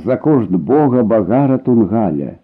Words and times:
за 0.00 0.16
кошт 0.16 0.50
бога 0.50 1.02
багара 1.02 1.58
Тунгаля. 1.58 2.38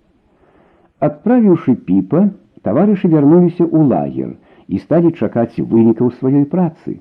Отправивши 0.98 1.74
Пипа, 1.74 2.30
товарищи 2.62 3.06
вернулись 3.06 3.60
у 3.60 3.82
лагер 3.82 4.36
и 4.68 4.78
стали 4.78 5.10
чакать 5.10 5.58
вынікаў 5.58 6.12
сваёй 6.18 6.44
працы. 6.46 7.00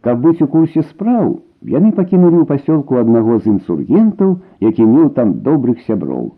Каб 0.00 0.20
быць 0.20 0.42
у 0.42 0.46
курсе 0.46 0.82
спраў, 0.82 1.40
яны 1.62 1.92
пакінулі 1.92 2.40
ў 2.40 2.46
пасёлку 2.48 3.00
аднаго 3.00 3.38
з 3.38 3.46
інсургентаў, 3.52 4.40
які 4.60 4.84
меў 4.84 5.10
там 5.16 5.40
добрых 5.44 5.80
сяброў. 5.88 6.32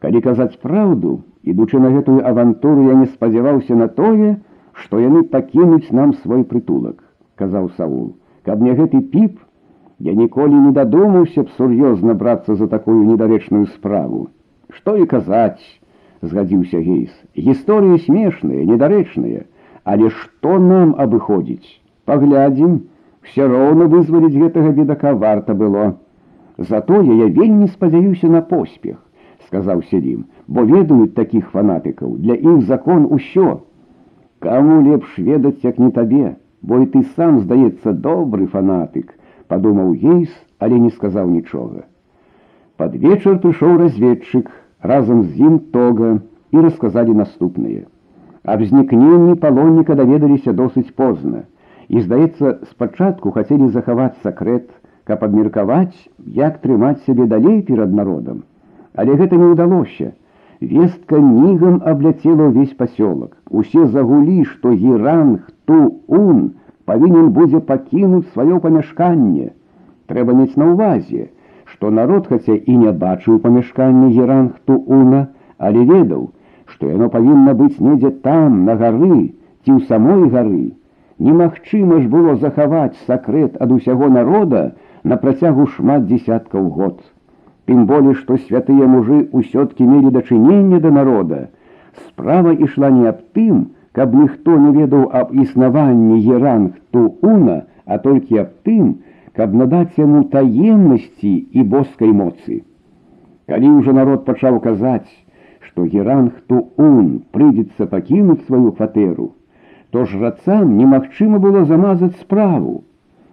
Калі 0.00 0.20
казаць 0.24 0.58
праўду, 0.62 1.22
ідучы 1.42 1.78
на 1.78 1.90
гэтую 1.90 2.24
авантуру 2.26 2.88
я 2.88 2.94
не 2.94 3.06
спадзяваўся 3.06 3.76
на 3.76 3.88
тое, 3.88 4.40
што 4.72 4.98
яны 4.98 5.22
пакінуць 5.22 5.92
нам 5.92 6.14
свой 6.22 6.44
прытулак, 6.44 7.04
казаў 7.36 7.70
Саул. 7.76 8.16
Каб 8.42 8.60
мне 8.60 8.74
гэты 8.74 9.02
піп, 9.12 9.38
я 9.98 10.14
ніколі 10.14 10.54
не 10.54 10.72
дадумаўся 10.72 11.42
б 11.44 11.52
сур'ёзна 11.56 12.14
брацца 12.14 12.54
за 12.56 12.66
такую 12.68 13.04
недарэчную 13.04 13.66
справу. 13.74 14.28
Што 14.72 14.96
і 14.96 15.06
казаць, 15.06 15.60
згадзіўся 16.22 16.80
гейс. 16.80 17.12
Гісторыі 17.36 17.98
смешныя, 18.06 18.64
недарэчныя, 18.70 19.44
але 19.84 20.10
што 20.10 20.58
нам 20.58 20.94
абыходзіць? 21.04 21.80
Паглядзім, 22.04 22.80
все 23.28 23.46
роўна 23.46 23.86
вызваліць 23.92 24.36
гэтага 24.36 24.72
бедака 24.78 25.14
варта 25.14 25.54
было. 25.54 25.94
Затое 26.56 27.04
я 27.20 27.28
вельмі 27.28 27.68
спадзяюся 27.68 28.28
на 28.28 28.40
поспех, 28.40 28.98
сказаў 29.48 29.82
Селім, 29.90 30.24
бо 30.46 30.64
ведаюць 30.64 31.14
такіх 31.14 31.48
фанатыкаў, 31.52 32.16
для 32.24 32.34
іх 32.34 32.62
закон 32.72 33.06
усё. 33.10 33.60
Каму 34.40 34.80
лепш 34.88 35.18
ведаць, 35.18 35.60
як 35.62 35.78
не 35.78 35.90
табе, 35.90 36.36
бо 36.62 36.80
і 36.80 36.86
ты 36.92 37.02
сам, 37.16 37.40
здаецца, 37.40 37.92
добры 37.92 38.46
фанатык, 38.46 39.12
падумаў 39.48 39.94
гейс, 39.94 40.30
але 40.58 40.78
не 40.78 40.90
сказаў 40.90 41.30
нічога. 41.30 41.86
Пад 42.76 42.94
вечар 42.96 43.38
прыйшоў 43.44 43.78
разведчык 43.84 44.50
разам 44.82 45.24
з 45.24 45.48
ім 45.48 45.58
тога 45.74 46.10
і 46.52 46.66
расказалі 46.66 47.16
наступнае. 47.22 47.86
Аб 48.44 48.62
знікненні 48.64 49.34
палонніка 49.40 49.94
даведаліся 49.94 50.52
досыць 50.52 50.92
позна. 50.96 51.42
І, 51.88 52.00
здаецца, 52.00 52.54
спачатку 52.70 53.32
хацелі 53.34 53.68
захаваць 53.74 54.16
сакрэт, 54.22 54.70
каб 55.04 55.24
абмеркаваць, 55.26 56.08
як 56.38 56.60
трымаць 56.62 57.02
сябе 57.04 57.26
далей 57.26 57.60
перад 57.66 57.92
народам. 57.92 58.44
Але 58.94 59.16
гэта 59.20 59.36
не 59.36 59.50
ўдалося. 59.52 60.12
Вестка 60.60 61.18
мигом 61.18 61.82
облетела 61.84 62.48
весь 62.48 62.72
поселок. 62.80 63.36
Усе 63.50 63.86
загулі, 63.86 64.44
што 64.44 64.72
геранг 64.72 65.48
ту 65.64 66.00
ун 66.06 66.52
павінен 66.90 67.30
будзе 67.36 67.60
пакінуць 67.60 68.30
сваё 68.34 68.58
памяшканне. 68.64 69.50
Трэба 70.10 70.34
мець 70.34 70.56
на 70.62 70.70
ўвазе, 70.72 71.28
што 71.72 71.90
народ 71.90 72.26
хаця 72.32 72.56
і 72.56 72.76
не 72.82 72.92
бачыў 73.04 73.38
памяшканне 73.44 74.10
геранг 74.16 74.58
ту 74.66 74.78
уна, 74.98 75.28
але 75.58 75.84
ведаў, 75.92 76.30
што 76.66 76.90
яно 76.90 77.08
павінна 77.14 77.54
быць 77.54 77.78
недзе 77.78 78.10
там, 78.26 78.64
на 78.64 78.74
гары 78.82 79.34
ці 79.64 79.70
ў 79.76 79.80
самой 79.86 80.28
гары. 80.34 80.74
Немагчыма 81.20 82.00
ж 82.00 82.08
было 82.08 82.36
захаваць 82.42 82.96
сакрэт 83.06 83.60
ад 83.60 83.72
усяго 83.76 84.08
народа 84.08 84.62
на 85.04 85.18
працягу 85.20 85.66
шмат 85.76 86.06
дзесяткаў 86.08 86.68
год. 86.76 87.00
Тым 87.68 87.84
болей, 87.86 88.16
што 88.20 88.38
святыя 88.40 88.88
мужы 88.88 89.18
ўсё-ткі 89.30 89.84
мелі 89.90 90.10
дачыненне 90.16 90.80
да 90.80 90.90
народа. 90.90 91.40
Справа 92.06 92.54
ішла 92.66 92.90
не 92.90 93.06
аб 93.12 93.20
тым, 93.36 93.60
каб 93.94 94.14
ніхто 94.14 94.56
не 94.64 94.72
ведаў 94.78 95.08
аб 95.20 95.32
існаванні 95.44 96.18
еранг 96.36 96.76
тууна, 96.94 97.62
а 97.86 97.98
толькі 97.98 98.38
аб 98.42 98.52
тым, 98.66 98.92
каб 99.36 99.54
надаць 99.54 99.98
яму 99.98 100.22
таемнасці 100.34 101.34
і 101.52 101.66
боскай 101.74 102.12
моцы. 102.12 102.62
Калі 103.50 103.70
ўжо 103.80 103.92
народ 103.96 104.24
пачаў 104.28 104.60
казаць, 104.62 105.10
што 105.66 105.86
геранг 105.90 106.38
туун 106.46 107.08
прыйдзецца 107.34 107.86
пакінуць 107.90 108.44
сваю 108.46 108.72
кватэру, 108.78 109.32
то 109.90 110.04
жрацам 110.06 110.76
немагчыма 110.78 111.38
было 111.42 111.64
замазаць 111.64 112.18
справу, 112.20 112.84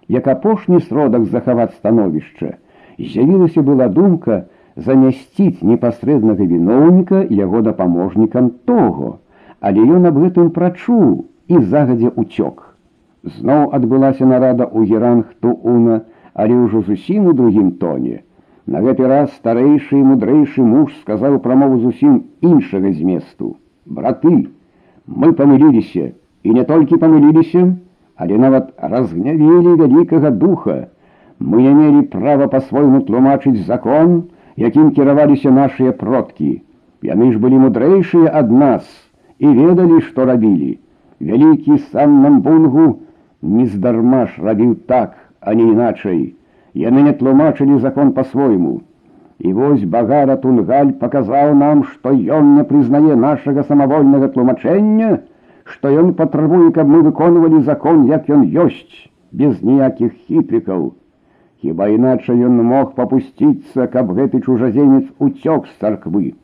як 0.08 0.26
апошні 0.26 0.80
сродак 0.88 1.26
захаваць 1.34 1.74
становішча, 1.78 2.56
з'явілася 2.98 3.62
была 3.62 3.88
думка 3.88 4.46
замясціць 4.74 5.62
непасрэднага 5.62 6.46
віноўніка 6.50 7.22
яго 7.30 7.62
дапаможнікам 7.62 8.50
того, 8.70 9.18
але 9.62 9.82
ён 9.98 10.06
аб 10.10 10.18
гэтым 10.22 10.50
прачуў 10.56 11.26
і 11.48 11.60
загадзя 11.72 12.12
уцёк. 12.14 12.64
Зноў 13.24 13.74
адбылася 13.74 14.26
нарада 14.26 14.64
ў 14.66 14.86
геранг 14.86 15.34
тууна, 15.42 16.02
але 16.34 16.54
ўжо 16.54 16.82
зусім 16.86 17.26
у 17.26 17.32
другім 17.32 17.72
тоне. 17.82 18.22
На 18.68 18.82
гэты 18.84 19.08
раз 19.10 19.32
старэйшы 19.40 19.98
і 19.98 20.06
мудрэйшы 20.12 20.62
муж 20.62 20.92
сказаў 21.02 21.40
прамову 21.44 21.80
зусім 21.82 22.22
іншага 22.44 22.92
зместу: 22.92 23.56
браты, 23.86 24.48
мы 25.06 25.32
памыліліся 25.32 26.12
і 26.44 26.54
не 26.54 26.64
толькі 26.68 27.00
памыліліся, 27.02 27.64
але 28.16 28.38
нават 28.38 28.70
разгнявілі 28.76 29.74
вялікага 29.82 30.30
духа, 30.30 30.78
мы 31.40 31.62
не 31.62 31.74
мелі 31.74 32.02
права 32.12 32.46
па-свойму 32.54 33.02
тлумачыць 33.08 33.64
закон, 33.66 34.22
якім 34.56 34.90
кіраваліся 34.94 35.50
нашыя 35.50 35.92
продкі. 35.92 36.62
Яны 37.02 37.32
ж 37.32 37.38
былі 37.38 37.62
мудрэйшыя 37.64 38.30
ад 38.42 38.50
нас 38.50 38.86
і 39.42 39.46
ведалі, 39.46 40.00
што 40.00 40.24
рабілі. 40.24 40.78
Вялікі 41.20 41.78
сам 41.92 42.22
намбунгу 42.22 42.88
нездарма 43.42 44.26
ж 44.26 44.42
рабіў 44.42 44.74
так, 44.86 45.16
а 45.40 45.54
не 45.54 45.70
іначай. 45.72 46.34
Яны 46.74 47.02
не 47.06 47.14
тлумачылі 47.20 47.78
закон 47.82 48.12
па-свойму. 48.12 48.80
І 49.38 49.52
вось 49.52 49.84
багара 49.84 50.36
Тунгаль 50.42 50.92
паказаў 51.00 51.54
нам, 51.54 51.84
што 51.90 52.10
ён 52.10 52.54
не 52.58 52.64
прызнае 52.70 53.14
нашага 53.14 53.62
самавольнага 53.68 54.28
тлумачэння, 54.34 55.10
што 55.64 55.92
ён 56.02 56.14
патрабуе, 56.18 56.70
каб 56.74 56.88
мы 56.88 57.02
выконвалі 57.06 57.62
закон, 57.62 58.06
як 58.10 58.30
ён 58.30 58.42
ёсць, 58.66 59.06
без 59.30 59.62
ніякіх 59.62 60.12
хітрыкаў. 60.26 60.90
Хіба 61.62 61.88
іначай 61.94 62.42
ён 62.50 62.58
мог 62.72 62.94
папусціцца, 62.98 63.86
каб 63.94 64.10
гэты 64.18 64.42
чужаземец 64.42 65.06
уцёк 65.18 65.66
з 65.66 65.78
царквы. 65.80 66.34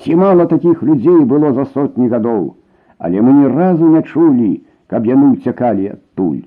Ці 0.00 0.16
мала 0.16 0.46
такіх 0.50 0.82
людзей 0.82 1.24
было 1.32 1.52
за 1.52 1.64
сотні 1.74 2.08
гадоў, 2.08 2.56
але 2.98 3.20
мы 3.26 3.34
ні 3.40 3.50
разу 3.52 3.88
не 3.94 4.02
чулі, 4.02 4.50
каб 4.86 5.06
яны 5.10 5.34
ўцякалі 5.34 5.88
адтуль. 5.94 6.40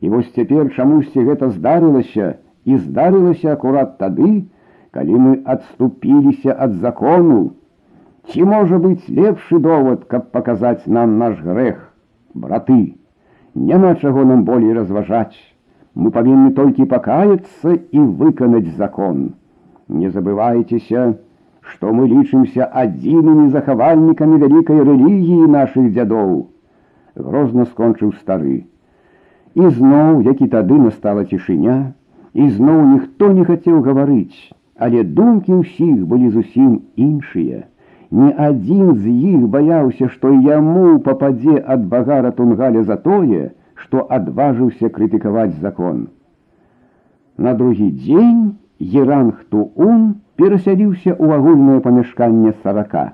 І 0.00 0.12
вось 0.14 0.30
цяпер 0.36 0.70
чамусьці 0.74 1.26
гэта 1.26 1.50
здарылася 1.50 2.30
і 2.64 2.76
здарылася 2.76 3.52
акурат 3.52 3.98
тады, 3.98 4.30
калі 4.96 5.20
мы 5.26 5.36
адступіліся 5.44 6.56
ад 6.56 6.78
закону. 6.86 7.52
Ці 8.30 8.44
можа 8.44 8.78
быць 8.78 9.08
лепшы 9.08 9.58
довад, 9.58 10.04
каб 10.06 10.30
паказаць 10.32 10.86
нам 10.86 11.18
наш 11.18 11.38
грэх, 11.44 11.78
браты, 12.34 12.82
няма 13.54 13.94
чаго 13.96 14.24
нам 14.24 14.44
болей 14.44 14.76
разважаць 14.76 15.38
мы 15.94 16.10
павінны 16.14 16.52
толькі 16.54 16.86
пакаяцца 16.90 17.74
і 17.74 17.98
выканаць 18.20 18.76
закон. 18.76 19.34
Не 19.88 20.10
забывайцеся, 20.10 21.16
што 21.70 21.92
мы 21.96 22.06
лічымся 22.10 22.66
адзінымі 22.82 23.48
захавальнікамі 23.54 24.40
вялікай 24.42 24.82
рэлігіі 24.88 25.50
нашых 25.54 25.90
дзядоў. 25.94 26.32
Грозна 27.16 27.66
скончыў 27.70 28.12
стары. 28.20 28.58
І 29.54 29.70
зноў, 29.78 30.20
як 30.26 30.42
і 30.42 30.48
тады 30.54 30.78
настала 30.78 31.24
цішыня, 31.24 31.78
і 32.34 32.48
зноў 32.56 32.82
ніхто 32.92 33.32
не 33.38 33.44
хацеў 33.44 33.80
гаварыць, 33.86 34.54
але 34.78 35.02
думкі 35.04 35.60
ўсіх 35.62 36.06
былі 36.12 36.30
зусім 36.36 36.78
іншыя. 36.96 37.66
Ні 38.10 38.30
адзін 38.44 38.94
з 38.94 39.16
іх 39.32 39.48
баяўся, 39.54 40.08
што 40.14 40.30
яму 40.46 40.98
пападзе 41.06 41.58
ад 41.74 41.84
багара 41.90 42.30
тунгаля 42.38 42.82
за 42.86 42.96
тое, 42.96 43.50
што 43.74 44.06
адважыўся 44.16 44.90
крытыкаваць 44.96 45.58
закон. 45.66 46.08
На 47.38 47.54
другі 47.54 47.90
дзень 47.90 48.58
Еранхтуун 48.80 50.02
перасяліўся 50.40 51.12
ў 51.12 51.26
агульнае 51.36 51.80
памяшканне 51.84 52.52
сарака. 52.62 53.12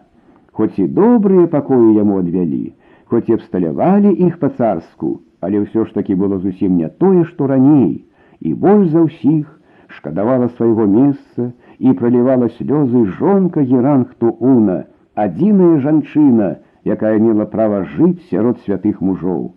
Хоць 0.52 0.78
і 0.78 0.86
добрыя 0.98 1.46
пакоі 1.52 1.96
яму 1.98 2.20
адвялі, 2.22 2.72
хоць 3.10 3.26
і 3.28 3.36
абсталявалі 3.38 4.12
іх 4.28 4.38
па-царску, 4.42 5.10
але 5.40 5.64
ўсё 5.64 5.84
ж 5.88 5.94
такі 5.98 6.14
было 6.22 6.38
зусім 6.38 6.78
не 6.80 6.88
тое, 7.02 7.24
што 7.24 7.50
раней, 7.50 8.06
і 8.40 8.54
больш 8.54 8.88
за 8.94 9.02
ўсіх 9.08 9.50
шкадавала 9.98 10.48
свайго 10.54 10.86
месца 10.86 11.50
і 11.78 11.92
пралівала 11.98 12.48
слёзы 12.56 13.04
жонка 13.18 13.60
Еранхтууна, 13.60 14.78
адзіная 15.14 15.76
жанчына, 15.84 16.48
якая 16.84 17.18
мела 17.18 17.46
права 17.52 17.84
жыць 17.98 18.22
сярод 18.30 18.62
святых 18.64 19.00
мужоў. 19.00 19.54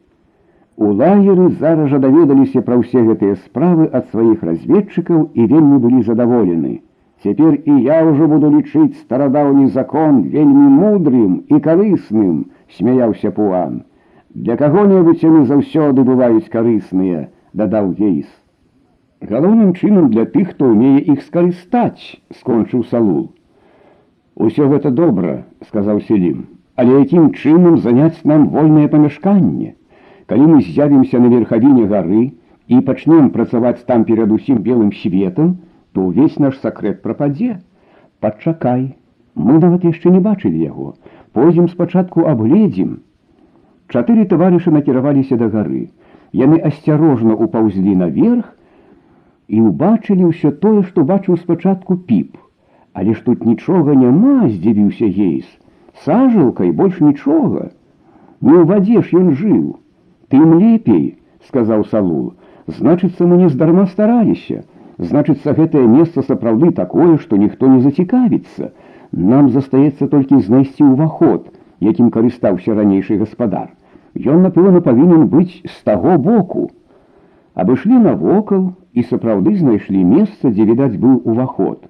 У 0.79 0.91
лагеры 0.99 1.49
зараз 1.61 1.89
жа 1.91 1.99
даведаліся 2.03 2.61
пра 2.67 2.77
ўсе 2.81 3.01
гэтыя 3.07 3.35
справы 3.45 3.89
ад 3.99 4.05
сваіх 4.11 4.45
разведчыкаў 4.49 5.25
і 5.33 5.47
вельмі 5.53 5.79
былі 5.85 6.03
задаволены. 6.07 6.79
Цяпер 7.23 7.57
і 7.67 7.73
я 7.83 7.99
ўжо 8.07 8.27
буду 8.31 8.49
лічыць 8.53 9.01
старадаўні 9.03 9.67
закон 9.75 10.21
вельмі 10.35 10.67
мудрым 10.75 11.33
і 11.51 11.59
карысным, 11.65 12.35
смяяўся 12.77 13.31
пуан. 13.35 13.81
Для 14.29 14.55
каго-небудзь 14.55 15.25
яны 15.25 15.41
заўсёды 15.49 16.05
бываюць 16.07 16.47
карысныя, 16.53 17.27
дадаў 17.51 17.91
гейс. 17.97 18.29
Галоўным 19.19 19.73
чынам 19.73 20.07
для 20.13 20.23
тых, 20.23 20.53
хто 20.55 20.69
ўмее 20.71 21.03
іх 21.11 21.25
скарыстаць, 21.27 22.23
скончыў 22.39 22.85
салул. 22.87 23.33
Усё 24.39 24.69
гэта 24.71 24.91
добра, 24.95 25.43
сказаў 25.67 25.99
селім, 26.07 26.47
але 26.79 27.03
якім 27.03 27.33
чынам 27.35 27.75
заняць 27.83 28.23
нам 28.23 28.47
вольнае 28.55 28.87
памяшканне. 28.87 29.75
Калі 30.29 30.45
мы 30.45 30.61
з'явімся 30.61 31.19
на 31.19 31.29
верхавіне 31.33 31.87
гары 31.89 32.23
і 32.69 32.79
пачнем 32.85 33.29
працаваць 33.33 33.81
там 33.85 34.03
перад 34.05 34.31
усім 34.31 34.61
белым 34.65 34.91
светом, 34.93 35.57
то 35.93 36.05
ўвесь 36.05 36.37
наш 36.37 36.59
сакрэт 36.61 37.01
прападзе. 37.01 37.57
Пачакай, 38.19 38.83
мы 39.33 39.57
нават 39.57 39.87
яшчэ 39.89 40.13
не 40.13 40.19
бачылі 40.19 40.61
яго. 40.61 40.93
Пойдзем 41.33 41.69
спачатку 41.69 42.27
абледзім. 42.29 42.99
Чатыры 43.89 44.27
таварышы 44.29 44.69
накіраваліся 44.75 45.39
да 45.41 45.49
гары. 45.49 45.89
Яны 46.31 46.61
асцярожна 46.69 47.33
упаўзлі 47.33 47.95
наверх 48.03 48.53
і 49.49 49.65
ўбачылі 49.65 50.29
ўсё 50.29 50.53
тое, 50.61 50.85
што 50.85 51.07
бачыў 51.09 51.41
спачатку 51.41 51.97
піп. 51.97 52.37
Але 52.93 53.17
ж 53.17 53.25
тут 53.25 53.45
нічога 53.49 53.97
няма, 53.97 54.45
здзівіўся 54.49 55.09
гейс. 55.09 55.49
Сажалка 56.05 56.69
і 56.69 56.71
больш 56.71 57.01
нічога. 57.01 57.73
Не 58.45 58.55
ў 58.61 58.63
вадзе 58.69 59.01
ж 59.01 59.17
ён 59.17 59.33
жыў. 59.33 59.63
Тым 60.33 60.59
лепей, 60.59 61.17
сказаў 61.47 61.85
Салул, 61.91 62.33
значыцца, 62.67 63.25
мы 63.25 63.37
не 63.37 63.49
здарма 63.49 63.85
стараліся. 63.87 64.63
Значыцца, 64.99 65.53
гэтае 65.57 65.85
месца 65.87 66.21
сапраўды 66.27 66.71
такое, 66.79 67.17
што 67.17 67.37
ніхто 67.37 67.67
не 67.67 67.79
зацікавіцца. 67.81 68.71
Нам 69.11 69.49
застаецца 69.49 70.07
толькі 70.07 70.41
знайсці 70.47 70.83
ўваход, 70.83 71.47
якім 71.79 72.11
карыстаўся 72.11 72.75
ранейшы 72.75 73.17
гаспадар. 73.21 73.69
Ён, 74.13 74.43
напэўна, 74.45 74.81
павінен 74.85 75.25
быць 75.31 75.61
з 75.63 75.77
таго 75.87 76.17
боку. 76.17 76.69
Абышлі 77.55 78.01
навокал 78.03 78.73
і 78.93 79.05
сапраўды 79.07 79.55
знайшлі 79.55 80.03
месца, 80.03 80.51
дзе 80.51 80.67
відаць 80.67 80.99
быў 80.99 81.21
уваход. 81.23 81.87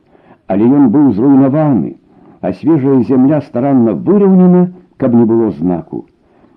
Але 0.47 0.69
ён 0.79 0.88
быў 0.94 1.11
зруйнаваны, 1.17 1.97
а 2.41 2.53
свежая 2.53 3.01
зямля 3.09 3.41
старанна 3.41 3.94
выраўнена, 3.94 4.63
каб 4.97 5.15
не 5.15 5.25
было 5.25 5.51
знаку. 5.51 6.06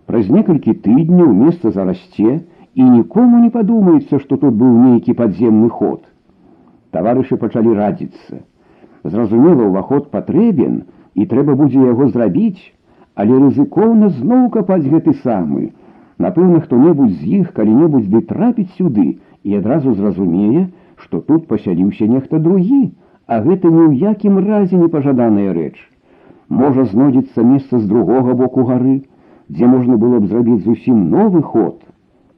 Праз 0.08 0.30
некалькі 0.32 0.74
тыдняў 0.86 1.34
месца 1.36 1.72
зарасце, 1.76 2.40
і 2.78 2.84
нікому 2.84 3.40
не 3.44 3.50
падумаецца, 3.52 4.20
што 4.24 4.38
тут 4.38 4.54
быў 4.62 4.76
нейкі 4.84 5.16
падземны 5.20 5.70
ход. 5.80 6.06
Таварышы 6.96 7.38
пачалі 7.42 7.74
радзіцца. 7.80 8.40
Зразумела, 9.04 9.66
уваход 9.68 10.12
патрэбен, 10.14 10.78
і 11.16 11.26
трэба 11.32 11.56
будзе 11.60 11.82
яго 11.84 12.08
зрабіць, 12.14 12.62
але 13.16 13.40
рызыкоўна 13.42 14.10
зноў 14.20 14.48
капаць 14.56 14.86
гэты 14.86 15.16
самы. 15.26 15.74
Напэўна, 16.26 16.62
хто-небудзь 16.64 17.18
з 17.20 17.42
іх 17.42 17.52
калі-небудзь 17.58 18.08
ды 18.14 18.22
трапіць 18.32 18.72
сюды 18.78 19.08
і 19.44 19.60
адразу 19.60 19.94
зразумее, 19.98 20.70
што 21.04 21.20
тут 21.20 21.48
пасяліўся 21.52 22.08
нехта 22.14 22.40
другі, 22.40 22.82
а 23.28 23.42
гэта 23.42 23.68
ні 23.68 23.84
ў 23.90 24.14
якім 24.14 24.40
разе 24.48 24.80
непажаданая 24.80 25.52
рэч. 25.58 25.76
Можа 26.48 26.88
знойдзецца 26.94 27.44
месца 27.44 27.80
з 27.82 27.86
другога 27.92 28.38
боку 28.40 28.64
гары, 28.70 29.02
дзе 29.49 29.67
можна 29.67 29.97
было 30.03 30.21
б 30.21 30.29
зрабіць 30.31 30.65
зусім 30.65 31.09
новы 31.11 31.43
ход. 31.43 31.81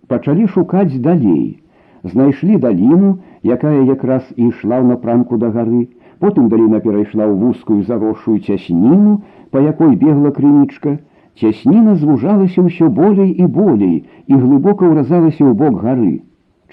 Пачалі 0.08 0.46
шукаць 0.54 1.00
далей. 1.06 1.60
Знайшлі 2.04 2.56
даліну, 2.64 3.18
якая 3.42 3.80
якраз 3.88 4.24
і 4.36 4.48
ішла 4.48 4.80
ў 4.80 4.86
напрамку 4.92 5.38
да 5.40 5.48
гары, 5.54 5.88
потым 6.20 6.50
даліна 6.52 6.80
перайшла 6.84 7.24
ў 7.24 7.34
вузкую 7.40 7.80
заросшую 7.88 8.38
цясніну, 8.44 9.22
па 9.50 9.62
якой 9.64 9.96
бегла 9.96 10.34
крынічка, 10.36 10.98
цясніна 11.40 11.96
звужалася 12.02 12.66
ўсё 12.66 12.90
болей 13.00 13.32
і 13.32 13.46
болей 13.46 13.96
і 14.26 14.34
глыбока 14.34 14.90
ўразалася 14.90 15.42
ў 15.44 15.52
бок 15.54 15.80
гары. 15.80 16.20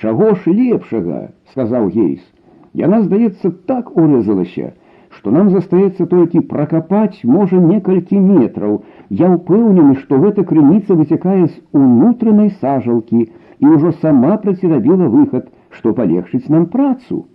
Чаго 0.01 0.35
ж 0.35 0.51
лепшага, 0.51 1.29
сказаў 1.53 1.89
гейс. 1.95 2.21
Яна, 2.73 3.01
здаецца, 3.05 3.51
так 3.67 3.91
урэзалася, 3.95 4.71
што 5.17 5.31
нам 5.35 5.49
застаецца 5.53 6.05
толькі 6.11 6.43
пракапаць 6.51 7.23
можа 7.35 7.59
некалькі 7.63 8.19
метраў. 8.19 8.77
Я 9.09 9.29
ўпэўнены, 9.33 9.95
што 10.03 10.19
гэта 10.23 10.45
крыніца 10.51 10.97
выцякае 10.99 11.47
з 11.47 11.55
унутранай 11.81 12.51
сажалкі 12.61 13.21
і 13.25 13.65
ўжо 13.75 13.91
сама 14.03 14.37
працірабіла 14.45 15.09
выхад, 15.15 15.49
што 15.69 15.93
палегчыць 15.97 16.47
нам 16.49 16.65
працу. 16.75 17.25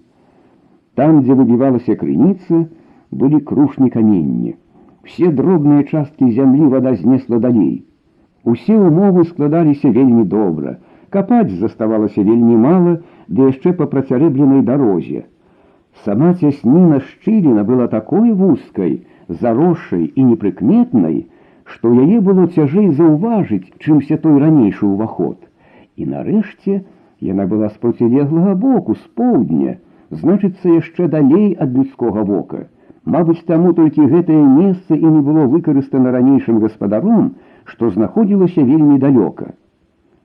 Там, 0.97 1.21
дзе 1.23 1.37
выбівалася 1.39 1.97
крыніца, 2.01 2.65
былі 3.13 3.41
крушні 3.51 3.91
каменні. 3.91 4.57
Все 5.05 5.31
дробныя 5.31 5.85
часткі 5.85 6.33
зямлі 6.33 6.73
вада 6.73 6.95
знесла 6.97 7.39
далей. 7.39 7.85
Усе 8.45 8.75
умовы 8.75 9.25
складаліся 9.29 9.91
вельмі 9.91 10.25
добра. 10.25 10.79
Капаць 11.11 11.53
заставалася 11.61 12.23
вельмі 12.23 12.57
мала, 12.65 12.99
ды 13.29 13.51
яшчэ 13.53 13.73
па 13.79 13.87
працярэбленай 13.93 14.63
дарозе. 14.67 15.27
Сама 16.06 16.34
цясніна 16.34 17.00
шчыліна 17.08 17.64
была 17.68 17.88
такой 17.88 18.32
вузкай, 18.32 18.94
заросшай 19.28 20.08
і 20.16 20.24
непрыкметнай, 20.32 21.28
што 21.64 21.92
яе 21.94 22.20
было 22.20 22.48
цяжэй 22.48 22.90
заўважыць, 22.98 23.70
чымся 23.80 24.18
той 24.24 24.40
ранейшы 24.44 24.88
ўваход. 24.88 25.38
І 25.96 26.08
нарэшце 26.14 26.82
яна 27.22 27.46
была 27.46 27.70
з 27.70 27.78
процілеглага 27.84 28.56
боку 28.66 28.96
з 28.96 29.04
поўдня, 29.20 29.78
значыцца 30.12 30.76
яшчэ 30.76 31.08
далей 31.08 31.54
ад 31.54 31.76
людскога 31.78 32.24
вока. 32.28 32.68
Мабыць, 33.06 33.42
таму 33.46 33.74
толькі 33.78 34.10
гэтае 34.10 34.42
месца 34.42 34.96
і 34.96 35.06
не 35.06 35.22
было 35.28 35.46
выкарыстана 35.54 36.12
ранейшым 36.18 36.60
гаспадаром, 36.66 37.32
што 37.66 37.90
знаходзілася 37.90 38.62
вельмі 38.62 38.98
далёка. 39.00 39.54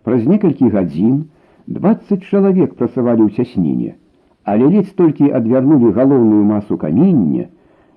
Праз 0.05 0.27
некалькі 0.27 0.73
гадзін 0.73 1.25
20 1.67 2.27
чалавек 2.31 2.75
працавалі 2.81 3.27
ў 3.27 3.31
цясніне, 3.37 3.97
але 4.46 4.68
ледзь 4.68 4.94
толькі 4.98 5.32
адвярнулі 5.32 5.92
галоўную 5.92 6.44
масу 6.44 6.78
камення, 6.78 7.46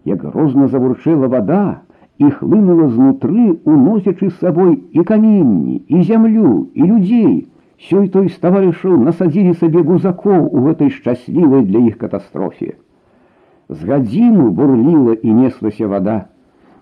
як 0.05 0.25
грозна 0.25 0.69
завурчэла 0.69 1.29
вада 1.29 1.81
і 2.19 2.31
хлынула 2.31 2.89
знутры, 2.89 3.59
уносячы 3.65 4.31
з 4.31 4.39
сабой 4.39 4.79
і 4.93 5.03
каменні, 5.03 5.83
і 5.89 6.03
зямлю, 6.03 6.69
і 6.75 6.83
людзей. 6.83 7.49
Сёй 7.85 8.09
той 8.09 8.29
з 8.31 8.39
таварышаў 8.39 8.97
насадзілі 9.03 9.55
сабе 9.61 9.83
гузакоў 9.83 10.47
у 10.47 10.63
гэтай 10.69 10.95
шчаслівай 10.95 11.65
для 11.67 11.83
іх 11.91 11.99
катастрофе. 11.99 12.79
З 13.69 13.85
гадзіну 13.85 14.51
бурліла 14.51 15.17
і 15.21 15.35
неслася 15.35 15.89
вада. 15.89 16.31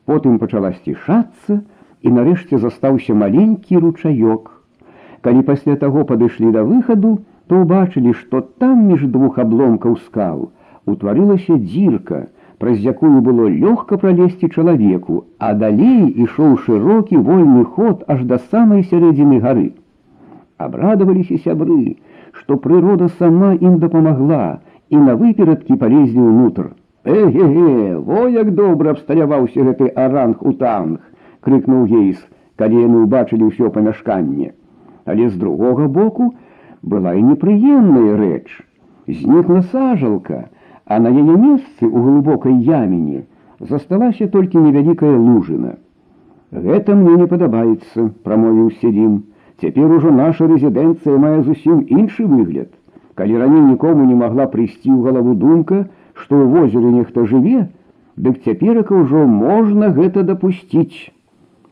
Потым 0.05 0.39
пачала 0.39 0.73
сцішацца, 0.77 1.63
і 2.03 2.09
нарэшце 2.11 2.59
застаўся 2.59 3.15
маленькі 3.15 3.79
ручаёк, 3.79 4.51
Калі 5.23 5.43
пасля 5.47 5.77
таго 5.79 6.03
падышлі 6.05 6.51
да 6.51 6.63
выхаду, 6.67 7.23
то 7.49 7.63
ўбачылі, 7.63 8.13
што 8.19 8.41
там 8.63 8.87
між 8.91 9.07
двух 9.15 9.39
абломкаў 9.43 9.97
скал 10.07 10.51
утварылася 10.93 11.57
дзірка, 11.63 12.21
праз 12.59 12.79
якую 12.93 13.21
было 13.27 13.49
лёгка 13.51 13.99
пралезці 14.03 14.49
чалавеку, 14.49 15.25
а 15.39 15.53
далей 15.63 16.07
ішоў 16.25 16.57
шырокі 16.67 17.19
вольны 17.29 17.65
ход 17.65 18.05
аж 18.15 18.23
да 18.33 18.39
самай 18.51 18.83
сярэдзіны 18.93 19.41
гары. 19.45 19.67
Абрадаваліся 20.59 21.39
сябры, 21.45 21.99
што 22.39 22.57
прырода 22.57 23.11
сама 23.19 23.53
ім 23.55 23.79
дапамагла 23.83 24.61
і 24.91 25.03
на 25.09 25.19
выперадкі 25.19 25.79
палезлі 25.83 26.27
ўнутр. 26.31 26.73
Эге-ге, 27.05 27.99
во 27.99 28.27
як 28.31 28.55
добра 28.55 28.95
абсталяваўся 28.95 29.67
гэты 29.69 29.91
аранг 30.07 30.43
у 30.47 30.55
танг, 30.55 30.99
крыкнуў 31.43 31.87
гейс, 31.91 32.19
калі 32.57 32.83
яны 32.87 33.07
ўбачылі 33.07 33.51
ўсё 33.51 33.75
памяшканне 33.75 34.53
але 35.05 35.29
з 35.29 35.37
другога 35.37 35.89
боку 35.89 36.35
была 36.87 37.15
і 37.15 37.23
непрыемная 37.23 38.17
рэч. 38.17 38.49
Знікла 39.07 39.63
сажалка, 39.73 40.49
а 40.87 40.99
на 40.99 41.11
яе 41.11 41.37
месцы 41.37 41.87
ў 41.87 41.97
глыбокай 41.97 42.55
яміне 42.59 43.25
засталася 43.63 44.27
толькі 44.29 44.63
невялікая 44.63 45.17
лужына. 45.17 45.77
Гэта 46.53 46.95
мне 46.95 47.17
не 47.23 47.27
падабаецца, 47.27 48.11
прамовіў 48.27 48.71
седзім. 48.81 49.23
Цяпер 49.63 49.93
ужо 49.97 50.11
наша 50.11 50.49
рэзідэнцыя 50.51 51.19
мае 51.23 51.43
зусім 51.47 51.85
іншы 51.87 52.27
выгляд. 52.27 52.69
Калі 53.15 53.39
раней 53.39 53.63
нікому 53.69 54.05
не 54.09 54.17
магла 54.19 54.49
прыйсці 54.53 54.91
ў 54.91 55.01
галаву 55.07 55.35
думка, 55.39 55.87
што 56.15 56.37
ў 56.37 56.47
возеры 56.53 56.91
нехта 56.93 57.25
жыве, 57.31 57.69
дык 58.17 58.43
цяперака 58.45 58.97
ўжо 58.99 59.25
можна 59.27 59.93
гэта 59.97 60.27
дапусціць. 60.29 61.13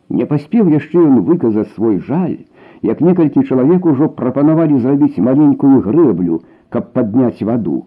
Не 0.08 0.26
паспеў 0.30 0.70
яшчэ 0.75 1.02
ён 1.02 1.20
выказаць 1.26 1.70
свой 1.75 1.99
жаль, 2.06 2.38
як 2.82 3.00
некалькі 3.00 3.42
чалавек 3.44 3.87
ужо 3.87 4.08
прапанавалі 4.08 4.80
зрабіць 4.80 5.22
маленькую 5.28 5.80
грэблю, 5.87 6.42
каб 6.70 6.92
падняць 6.92 7.42
ваду. 7.42 7.87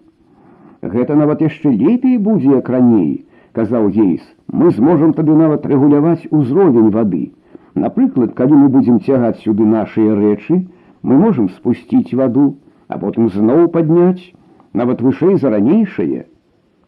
Гэта 0.82 1.16
нават 1.16 1.42
яшчэ 1.42 1.72
лепей 1.72 2.18
будзе 2.18 2.58
як 2.60 2.70
раней, 2.70 3.26
казаў 3.54 3.90
гейс, 3.90 4.22
мы 4.52 4.72
зможам 4.72 5.14
тады 5.14 5.36
нават 5.36 5.66
рэгуляваць 5.66 6.28
узровень 6.30 6.90
вады. 6.90 7.32
Напрыклад, 7.76 8.34
калі 8.34 8.54
мы 8.64 8.68
будзем 8.70 9.00
цягаць 9.00 9.40
сюды 9.42 9.66
нашыя 9.66 10.16
рэчы, 10.16 10.68
мы 11.02 11.18
можам 11.18 11.50
спусціць 11.50 12.14
ваду, 12.14 12.58
а 12.88 13.00
потым 13.00 13.30
зноў 13.30 13.70
падняць, 13.74 14.34
нават 14.74 15.02
вышэй 15.02 15.40
за 15.42 15.50
ранейшае. 15.56 16.26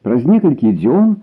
Праз 0.03 0.25
некалькі 0.25 0.75
дзён 0.75 1.15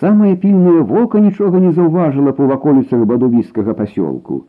самае 0.00 0.36
пільнае 0.36 0.82
вока 0.92 1.18
нічога 1.24 1.58
не 1.64 1.72
заўважыла 1.72 2.36
па 2.36 2.46
ваколіцах 2.52 3.04
бадувіскага 3.10 3.74
пасёлку. 3.74 4.44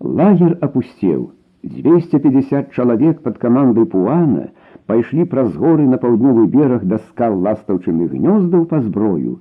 Лагер 0.00 0.58
опустел. 0.60 1.32
250 1.62 2.72
чалавек 2.72 3.22
пад 3.22 3.38
камандай 3.38 3.86
Пуана 3.86 4.50
пайшлі 4.86 5.24
праз 5.32 5.54
горы 5.56 5.86
на 5.88 5.96
паўднёвы 6.02 6.46
бераг 6.52 6.84
да 6.84 6.98
скал 7.08 7.38
ластаўчыных 7.40 8.12
гнёздаў 8.12 8.66
па 8.68 8.80
зброю. 8.84 9.38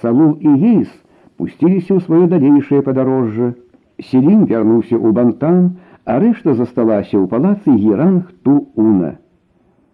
Салул 0.00 0.36
і 0.38 0.54
Гейс 0.62 0.92
пусціліся 1.36 1.98
ў 1.98 2.00
сваё 2.06 2.30
далейшае 2.30 2.82
падарожжа. 2.86 3.54
Селін 3.98 4.46
вярнуўся 4.46 4.94
ў 4.94 5.10
бантан, 5.10 5.76
а 6.04 6.20
рэшта 6.22 6.54
засталася 6.54 7.18
ў 7.18 7.26
палацы 7.26 7.74
Геранг 7.74 8.30
Ту-Уна. 8.46 9.16